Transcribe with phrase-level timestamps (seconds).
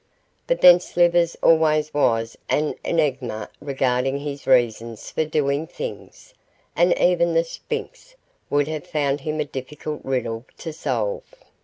[0.47, 6.33] But then Slivers always was an enigma regarding his reasons for doing things,
[6.75, 8.15] and even the Sphinx
[8.49, 11.21] would have found him a difficult riddle to solve.